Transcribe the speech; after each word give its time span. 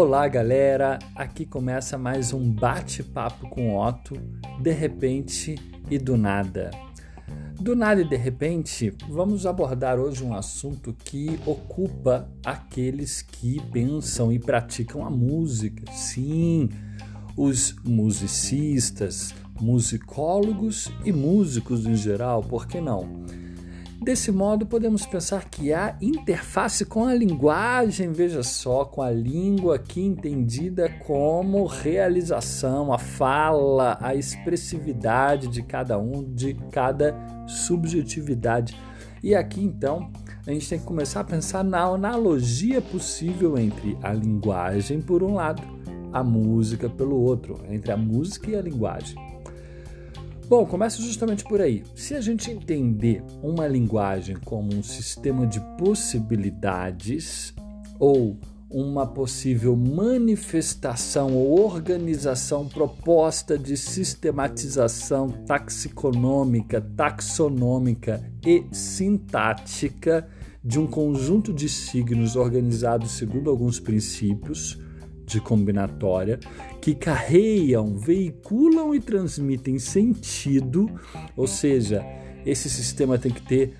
Olá, 0.00 0.28
galera! 0.28 0.96
Aqui 1.12 1.44
começa 1.44 1.98
mais 1.98 2.32
um 2.32 2.52
bate-papo 2.52 3.48
com 3.48 3.76
Otto, 3.76 4.14
de 4.62 4.70
repente 4.70 5.56
e 5.90 5.98
do 5.98 6.16
nada. 6.16 6.70
Do 7.60 7.74
nada 7.74 8.02
e 8.02 8.08
de 8.08 8.14
repente, 8.14 8.94
vamos 9.08 9.44
abordar 9.44 9.98
hoje 9.98 10.22
um 10.22 10.32
assunto 10.32 10.94
que 11.04 11.40
ocupa 11.44 12.30
aqueles 12.46 13.22
que 13.22 13.60
pensam 13.72 14.30
e 14.30 14.38
praticam 14.38 15.04
a 15.04 15.10
música. 15.10 15.90
Sim, 15.90 16.68
os 17.36 17.74
musicistas, 17.84 19.34
musicólogos 19.60 20.92
e 21.04 21.10
músicos 21.10 21.86
em 21.86 21.96
geral, 21.96 22.40
por 22.40 22.68
que 22.68 22.80
não? 22.80 23.26
Desse 24.00 24.30
modo, 24.30 24.64
podemos 24.64 25.04
pensar 25.04 25.50
que 25.50 25.72
há 25.72 25.96
interface 26.00 26.84
com 26.84 27.04
a 27.04 27.14
linguagem, 27.14 28.12
veja 28.12 28.44
só, 28.44 28.84
com 28.84 29.02
a 29.02 29.10
língua 29.10 29.74
aqui 29.74 30.00
entendida 30.00 30.88
como 31.04 31.66
realização, 31.66 32.92
a 32.92 32.98
fala, 32.98 33.98
a 34.00 34.14
expressividade 34.14 35.48
de 35.48 35.62
cada 35.62 35.98
um, 35.98 36.22
de 36.32 36.54
cada 36.70 37.14
subjetividade. 37.46 38.80
E 39.22 39.34
aqui 39.34 39.62
então 39.62 40.10
a 40.46 40.52
gente 40.52 40.68
tem 40.68 40.78
que 40.78 40.86
começar 40.86 41.20
a 41.20 41.24
pensar 41.24 41.64
na 41.64 41.82
analogia 41.82 42.80
possível 42.80 43.58
entre 43.58 43.98
a 44.00 44.12
linguagem 44.12 45.02
por 45.02 45.24
um 45.24 45.34
lado, 45.34 45.62
a 46.12 46.22
música 46.22 46.88
pelo 46.88 47.16
outro, 47.20 47.58
entre 47.68 47.90
a 47.90 47.96
música 47.96 48.52
e 48.52 48.56
a 48.56 48.62
linguagem. 48.62 49.27
Bom, 50.48 50.64
começa 50.64 51.02
justamente 51.02 51.44
por 51.44 51.60
aí. 51.60 51.84
Se 51.94 52.14
a 52.14 52.22
gente 52.22 52.50
entender 52.50 53.22
uma 53.42 53.68
linguagem 53.68 54.34
como 54.34 54.74
um 54.74 54.82
sistema 54.82 55.46
de 55.46 55.60
possibilidades 55.76 57.52
ou 57.98 58.38
uma 58.70 59.06
possível 59.06 59.76
manifestação 59.76 61.34
ou 61.36 61.60
organização 61.60 62.66
proposta 62.66 63.58
de 63.58 63.76
sistematização 63.76 65.28
taxiconômica, 65.46 66.80
taxonômica 66.80 68.24
e 68.42 68.64
sintática 68.72 70.26
de 70.64 70.78
um 70.78 70.86
conjunto 70.86 71.52
de 71.52 71.68
signos 71.68 72.36
organizados 72.36 73.10
segundo 73.10 73.50
alguns 73.50 73.78
princípios, 73.78 74.78
de 75.28 75.40
combinatória 75.40 76.40
que 76.80 76.94
carreiam, 76.94 77.96
veiculam 77.96 78.94
e 78.94 79.00
transmitem 79.00 79.78
sentido, 79.78 80.90
ou 81.36 81.46
seja, 81.46 82.04
esse 82.46 82.70
sistema 82.70 83.18
tem 83.18 83.30
que 83.30 83.42
ter 83.42 83.74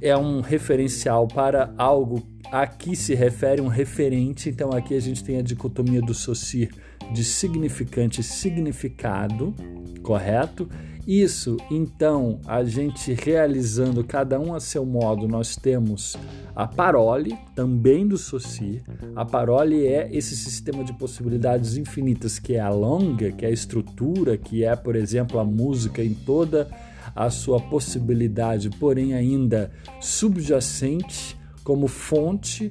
é 0.00 0.16
um 0.16 0.40
referencial 0.40 1.26
para 1.26 1.72
algo 1.76 2.22
a 2.50 2.66
que 2.66 2.96
se 2.96 3.14
refere 3.14 3.60
um 3.60 3.68
referente. 3.68 4.48
Então 4.48 4.70
aqui 4.72 4.94
a 4.94 5.00
gente 5.00 5.22
tem 5.22 5.38
a 5.38 5.42
dicotomia 5.42 6.00
do 6.00 6.14
Saussure 6.14 6.70
de 7.12 7.24
significante 7.24 8.20
e 8.20 8.24
significado, 8.24 9.54
correto? 10.02 10.68
Isso, 11.06 11.56
então, 11.70 12.38
a 12.46 12.62
gente 12.62 13.12
realizando 13.14 14.04
cada 14.04 14.38
um 14.38 14.54
a 14.54 14.60
seu 14.60 14.84
modo, 14.84 15.26
nós 15.26 15.56
temos 15.56 16.16
a 16.54 16.66
parole, 16.68 17.36
também 17.54 18.06
do 18.06 18.18
Saussure. 18.18 18.82
A 19.16 19.24
parole 19.24 19.86
é 19.86 20.08
esse 20.12 20.36
sistema 20.36 20.84
de 20.84 20.92
possibilidades 20.92 21.76
infinitas 21.76 22.38
que 22.38 22.54
é 22.54 22.60
a 22.60 22.68
longa, 22.68 23.32
que 23.32 23.44
é 23.44 23.48
a 23.48 23.52
estrutura, 23.52 24.36
que 24.36 24.62
é, 24.62 24.76
por 24.76 24.94
exemplo, 24.94 25.40
a 25.40 25.44
música 25.44 26.04
em 26.04 26.14
toda 26.14 26.68
a 27.14 27.30
sua 27.30 27.60
possibilidade, 27.60 28.70
porém 28.70 29.14
ainda 29.14 29.70
subjacente 30.00 31.38
como 31.64 31.86
fonte. 31.86 32.70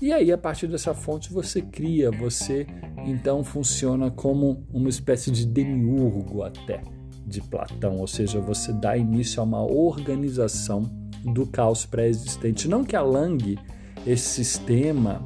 E 0.00 0.12
aí, 0.12 0.32
a 0.32 0.38
partir 0.38 0.66
dessa 0.66 0.94
fonte, 0.94 1.32
você 1.32 1.60
cria, 1.60 2.10
você 2.10 2.66
então 3.04 3.44
funciona 3.44 4.10
como 4.10 4.64
uma 4.72 4.88
espécie 4.88 5.30
de 5.30 5.46
demiurgo 5.46 6.42
até 6.42 6.82
de 7.26 7.40
Platão, 7.40 7.98
ou 7.98 8.06
seja, 8.06 8.40
você 8.40 8.72
dá 8.72 8.96
início 8.96 9.40
a 9.40 9.44
uma 9.44 9.62
organização 9.62 10.90
do 11.24 11.46
caos 11.46 11.84
pré-existente. 11.84 12.66
Não 12.66 12.82
que 12.82 12.96
a 12.96 13.02
Lang, 13.02 13.58
esse 14.06 14.44
sistema 14.44 15.22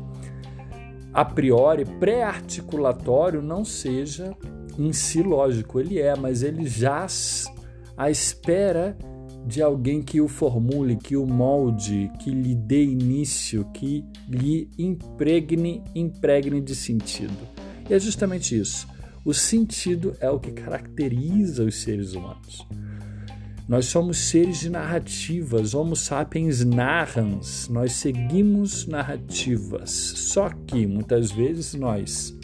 a 1.14 1.24
priori 1.24 1.84
pré-articulatório, 1.84 3.40
não 3.40 3.64
seja 3.64 4.36
em 4.76 4.92
si 4.92 5.22
lógico, 5.22 5.78
ele 5.78 6.00
é, 6.00 6.16
mas 6.16 6.42
ele 6.42 6.66
jaz 6.66 7.46
à 7.96 8.10
espera 8.10 8.96
de 9.46 9.62
alguém 9.62 10.02
que 10.02 10.20
o 10.20 10.28
formule, 10.28 10.96
que 10.96 11.16
o 11.16 11.26
molde, 11.26 12.10
que 12.20 12.30
lhe 12.30 12.54
dê 12.54 12.82
início, 12.82 13.64
que 13.74 14.04
lhe 14.28 14.70
impregne, 14.78 15.82
impregne 15.94 16.60
de 16.60 16.74
sentido. 16.74 17.36
E 17.88 17.94
é 17.94 17.98
justamente 17.98 18.58
isso. 18.58 18.86
O 19.24 19.32
sentido 19.34 20.16
é 20.20 20.30
o 20.30 20.38
que 20.38 20.50
caracteriza 20.50 21.64
os 21.64 21.82
seres 21.82 22.14
humanos. 22.14 22.66
Nós 23.66 23.86
somos 23.86 24.18
seres 24.18 24.60
de 24.60 24.68
narrativas, 24.68 25.72
Homo 25.72 25.96
sapiens 25.96 26.62
narrans, 26.62 27.66
nós 27.68 27.92
seguimos 27.92 28.86
narrativas. 28.86 29.90
Só 29.90 30.50
que 30.50 30.86
muitas 30.86 31.30
vezes 31.30 31.72
nós, 31.72 32.36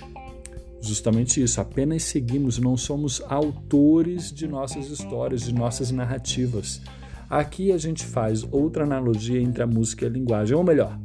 justamente 0.81 1.43
isso, 1.43 1.61
apenas 1.61 2.05
seguimos, 2.05 2.59
não 2.59 2.77
somos 2.77 3.23
autores 3.29 4.33
de 4.33 4.47
nossas 4.47 4.89
histórias, 4.89 5.43
de 5.43 5.55
nossas 5.55 5.91
narrativas. 5.91 6.81
Aqui 7.29 7.71
a 7.71 7.79
gente 7.79 8.05
faz 8.05 8.45
outra 8.51 8.85
analogia 8.85 9.41
entre 9.41 9.63
a 9.63 9.67
música 9.67 10.05
e 10.05 10.09
a 10.09 10.11
linguagem, 10.11 10.57
ou 10.57 10.65
melhor, 10.65 10.99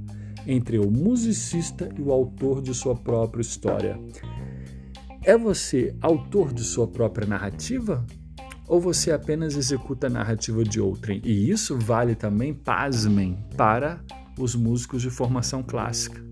entre 0.47 0.79
o 0.79 0.89
musicista 0.89 1.89
e 1.97 2.01
o 2.01 2.11
autor 2.11 2.61
de 2.61 2.73
sua 2.73 2.95
própria 2.95 3.41
história. 3.41 3.99
É 5.23 5.37
você 5.37 5.95
autor 6.01 6.53
de 6.53 6.63
sua 6.63 6.87
própria 6.87 7.27
narrativa? 7.27 8.05
Ou 8.67 8.79
você 8.79 9.11
apenas 9.11 9.55
executa 9.55 10.07
a 10.07 10.09
narrativa 10.09 10.63
de 10.63 10.79
outrem? 10.79 11.21
E 11.23 11.49
isso 11.49 11.77
vale 11.77 12.15
também, 12.15 12.53
pasmem, 12.53 13.37
para 13.55 14.03
os 14.39 14.55
músicos 14.55 15.01
de 15.01 15.09
formação 15.09 15.61
clássica. 15.61 16.23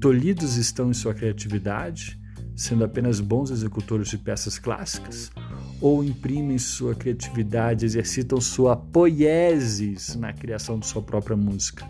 Tolhidos 0.00 0.56
estão 0.56 0.90
em 0.90 0.94
sua 0.94 1.12
criatividade, 1.12 2.19
sendo 2.60 2.84
apenas 2.84 3.20
bons 3.20 3.50
executores 3.50 4.08
de 4.08 4.18
peças 4.18 4.58
clássicas? 4.58 5.32
Ou 5.80 6.04
imprimem 6.04 6.58
sua 6.58 6.94
criatividade, 6.94 7.86
exercitam 7.86 8.38
sua 8.38 8.76
poiesis 8.76 10.14
na 10.14 10.30
criação 10.30 10.78
de 10.78 10.86
sua 10.86 11.00
própria 11.00 11.34
música? 11.34 11.88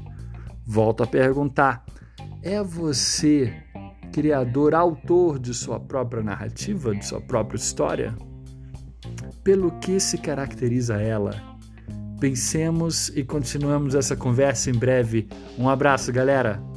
Volto 0.65 1.03
a 1.03 1.09
perguntar: 1.09 1.85
é 2.41 2.63
você 2.63 3.53
criador, 4.13 4.73
autor 4.73 5.41
de 5.41 5.53
sua 5.53 5.81
própria 5.81 6.23
narrativa, 6.23 6.95
de 6.95 7.05
sua 7.05 7.21
própria 7.21 7.57
história? 7.57 8.15
Pelo 9.43 9.73
que 9.81 9.99
se 9.99 10.19
caracteriza 10.19 11.03
ela? 11.03 11.35
Pensemos 12.21 13.09
e 13.09 13.25
continuamos 13.25 13.97
essa 13.97 14.15
conversa 14.15 14.71
em 14.71 14.75
breve. 14.75 15.29
Um 15.59 15.69
abraço, 15.69 16.13
galera! 16.13 16.70